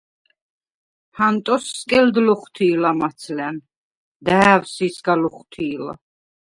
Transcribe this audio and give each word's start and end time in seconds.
ჰანტოს 1.19 1.65
სკელდ 1.81 2.15
ლოხვთი̄ლა 2.25 2.91
მაცლა̈ნ. 2.99 3.55
და̄̈ვსი̄ 4.25 4.89
სგა 4.95 5.13
ლოხვთი̄ლა. 5.21 5.93